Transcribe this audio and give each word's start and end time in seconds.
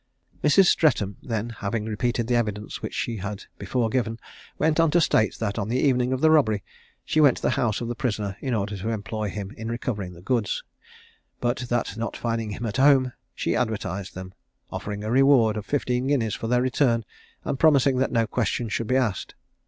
Mrs. 0.43 0.65
Stretham 0.65 1.17
then, 1.21 1.49
having 1.59 1.85
repeated 1.85 2.25
the 2.25 2.33
evidence 2.35 2.81
which 2.81 2.95
she 2.95 3.17
had 3.17 3.43
before 3.59 3.87
given, 3.87 4.19
went 4.57 4.79
on 4.79 4.89
to 4.89 4.99
state 4.99 5.37
that 5.37 5.59
on 5.59 5.67
the 5.69 5.77
evening 5.77 6.11
of 6.11 6.21
the 6.21 6.31
robbery 6.31 6.63
she 7.05 7.21
went 7.21 7.37
to 7.37 7.43
the 7.43 7.51
house 7.51 7.81
of 7.81 7.87
the 7.87 7.93
prisoner 7.93 8.35
in 8.39 8.55
order 8.55 8.75
to 8.75 8.89
employ 8.89 9.29
him 9.29 9.51
in 9.57 9.69
recovering 9.69 10.13
the 10.13 10.21
goods, 10.23 10.63
but 11.39 11.57
that 11.69 11.97
not 11.97 12.17
finding 12.17 12.49
him 12.49 12.65
at 12.65 12.77
home, 12.77 13.13
she 13.35 13.55
advertised 13.55 14.15
them, 14.15 14.33
offering 14.71 15.03
a 15.03 15.11
reward 15.11 15.55
of 15.55 15.67
fifteen 15.67 16.07
guineas 16.07 16.33
for 16.33 16.47
their 16.47 16.63
return, 16.63 17.05
and 17.45 17.59
promising 17.59 17.97
that 17.97 18.11
no 18.11 18.25
questions 18.25 18.73
should 18.73 18.87
be 18.87 18.97
asked. 18.97 19.35